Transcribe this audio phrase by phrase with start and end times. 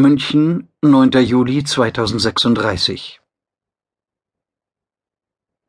[0.00, 1.10] München, 9.
[1.24, 3.20] Juli 2036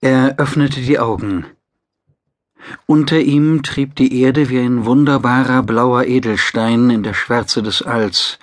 [0.01, 1.47] Er öffnete die Augen.
[2.85, 8.37] Unter ihm trieb die Erde wie ein wunderbarer blauer Edelstein in der Schwärze des Alls,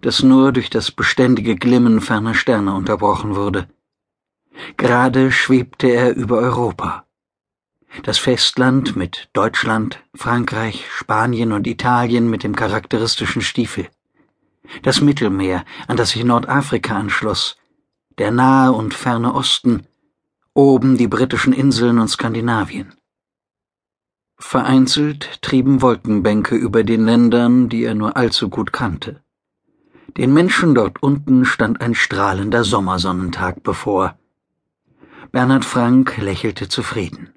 [0.00, 3.66] das nur durch das beständige Glimmen ferner Sterne unterbrochen wurde.
[4.76, 7.06] Gerade schwebte er über Europa.
[8.04, 13.88] Das Festland mit Deutschland, Frankreich, Spanien und Italien mit dem charakteristischen Stiefel
[14.82, 17.56] das Mittelmeer, an das sich Nordafrika anschloss,
[18.18, 19.86] der nahe und ferne Osten,
[20.54, 22.94] oben die britischen Inseln und Skandinavien.
[24.36, 29.22] Vereinzelt trieben Wolkenbänke über den Ländern, die er nur allzu gut kannte.
[30.16, 34.16] Den Menschen dort unten stand ein strahlender Sommersonnentag bevor.
[35.32, 37.30] Bernhard Frank lächelte zufrieden.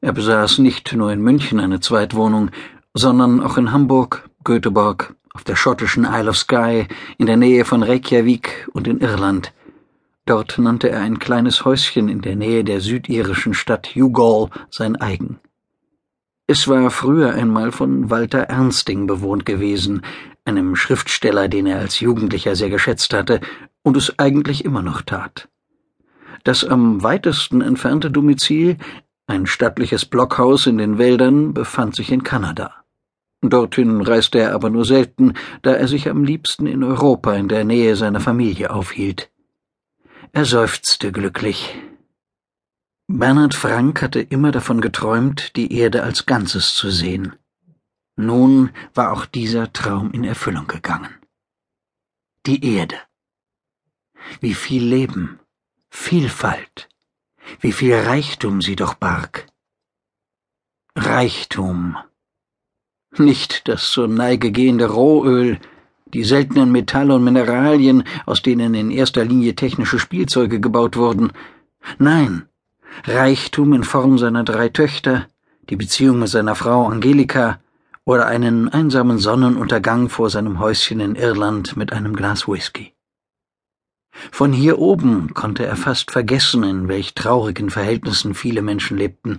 [0.00, 2.50] Er besaß nicht nur in München eine Zweitwohnung,
[2.94, 6.86] sondern auch in Hamburg, Göteborg, auf der schottischen Isle of Skye,
[7.18, 9.52] in der Nähe von Reykjavik und in Irland.
[10.26, 15.40] Dort nannte er ein kleines Häuschen in der Nähe der südirischen Stadt Youghal sein eigen.
[16.46, 20.02] Es war früher einmal von Walter Ernsting bewohnt gewesen,
[20.44, 23.40] einem Schriftsteller, den er als Jugendlicher sehr geschätzt hatte
[23.82, 25.48] und es eigentlich immer noch tat.
[26.44, 28.78] Das am weitesten entfernte Domizil,
[29.26, 32.79] ein stattliches Blockhaus in den Wäldern, befand sich in Kanada.
[33.42, 37.64] Dorthin reiste er aber nur selten, da er sich am liebsten in Europa in der
[37.64, 39.30] Nähe seiner Familie aufhielt.
[40.32, 41.76] Er seufzte glücklich.
[43.08, 47.34] Bernhard Frank hatte immer davon geträumt, die Erde als Ganzes zu sehen.
[48.16, 51.14] Nun war auch dieser Traum in Erfüllung gegangen.
[52.46, 52.96] Die Erde.
[54.40, 55.40] Wie viel Leben,
[55.90, 56.88] Vielfalt,
[57.60, 59.46] wie viel Reichtum sie doch barg.
[60.94, 61.96] Reichtum
[63.18, 65.58] nicht das zur Neige gehende Rohöl,
[66.12, 71.32] die seltenen Metalle und Mineralien, aus denen in erster Linie technische Spielzeuge gebaut wurden.
[71.98, 72.46] Nein,
[73.04, 75.26] Reichtum in Form seiner drei Töchter,
[75.68, 77.60] die Beziehung mit seiner Frau Angelika
[78.04, 82.92] oder einen einsamen Sonnenuntergang vor seinem Häuschen in Irland mit einem Glas Whisky.
[84.32, 89.38] Von hier oben konnte er fast vergessen, in welch traurigen Verhältnissen viele Menschen lebten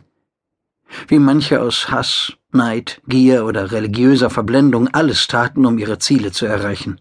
[1.08, 6.46] wie manche aus Hass, Neid, Gier oder religiöser Verblendung alles taten, um ihre Ziele zu
[6.46, 7.00] erreichen,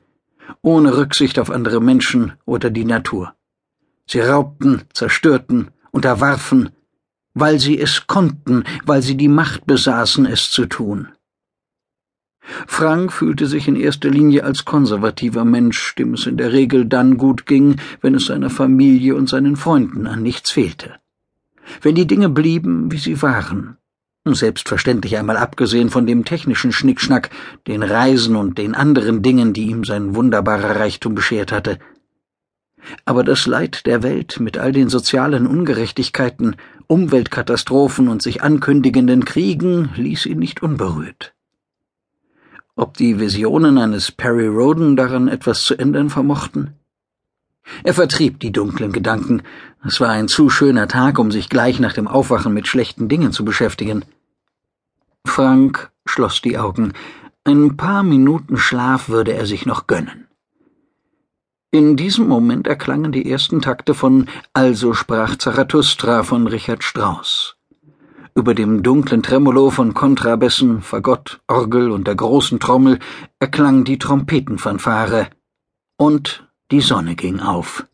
[0.63, 3.35] ohne Rücksicht auf andere Menschen oder die Natur.
[4.07, 6.71] Sie raubten, zerstörten, unterwarfen,
[7.35, 11.09] weil sie es konnten, weil sie die Macht besaßen, es zu tun.
[12.67, 17.17] Frank fühlte sich in erster Linie als konservativer Mensch, dem es in der Regel dann
[17.17, 20.95] gut ging, wenn es seiner Familie und seinen Freunden an nichts fehlte.
[21.83, 23.77] Wenn die Dinge blieben, wie sie waren,
[24.25, 27.31] Selbstverständlich einmal abgesehen von dem technischen Schnickschnack,
[27.67, 31.79] den Reisen und den anderen Dingen, die ihm sein wunderbarer Reichtum beschert hatte.
[33.05, 39.91] Aber das Leid der Welt mit all den sozialen Ungerechtigkeiten, Umweltkatastrophen und sich ankündigenden Kriegen
[39.95, 41.35] ließ ihn nicht unberührt.
[42.77, 46.80] Ob die Visionen eines Perry Roden daran etwas zu ändern vermochten?
[47.85, 49.43] Er vertrieb die dunklen Gedanken.
[49.85, 53.33] Es war ein zu schöner Tag, um sich gleich nach dem Aufwachen mit schlechten Dingen
[53.33, 54.05] zu beschäftigen.
[55.27, 56.93] Frank schloss die Augen.
[57.45, 60.27] Ein paar Minuten Schlaf würde er sich noch gönnen.
[61.73, 67.57] In diesem Moment erklangen die ersten Takte von Also sprach Zarathustra von Richard Strauss.
[68.35, 72.99] Über dem dunklen Tremolo von Kontrabässen, Fagott, Orgel und der großen Trommel
[73.39, 75.29] erklang die Trompetenfanfare
[75.97, 77.87] und die Sonne ging auf.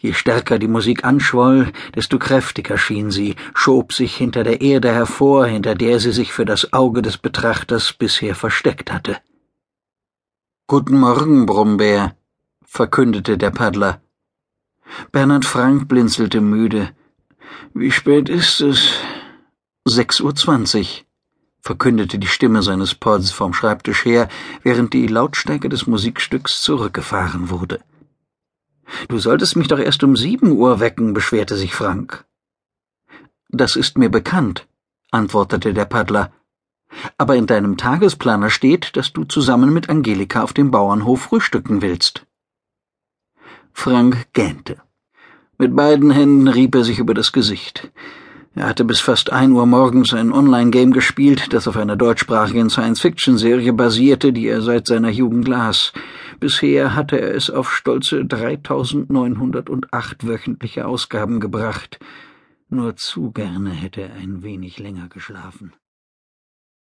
[0.00, 5.46] Je stärker die Musik anschwoll, desto kräftiger schien sie, schob sich hinter der Erde hervor,
[5.46, 9.16] hinter der sie sich für das Auge des Betrachters bisher versteckt hatte.
[10.68, 12.14] Guten Morgen, Brummbär,
[12.64, 14.00] verkündete der Paddler.
[15.10, 16.90] Bernhard Frank blinzelte müde.
[17.74, 18.92] Wie spät ist es?
[19.84, 21.07] Sechs Uhr zwanzig
[21.68, 24.30] verkündete die Stimme seines Pods vom Schreibtisch her,
[24.62, 27.80] während die Lautstärke des Musikstücks zurückgefahren wurde.
[29.08, 32.24] Du solltest mich doch erst um sieben Uhr wecken, beschwerte sich Frank.
[33.50, 34.66] Das ist mir bekannt,
[35.10, 36.32] antwortete der Paddler.
[37.18, 42.24] Aber in deinem Tagesplaner steht, dass du zusammen mit Angelika auf dem Bauernhof frühstücken willst.
[43.74, 44.80] Frank gähnte.
[45.58, 47.90] Mit beiden Händen rieb er sich über das Gesicht.
[48.54, 53.72] Er hatte bis fast ein Uhr morgens ein Online-Game gespielt, das auf einer deutschsprachigen Science-Fiction-Serie
[53.72, 55.92] basierte, die er seit seiner Jugend las.
[56.40, 61.98] Bisher hatte er es auf stolze 3908 wöchentliche Ausgaben gebracht.
[62.68, 65.72] Nur zu gerne hätte er ein wenig länger geschlafen.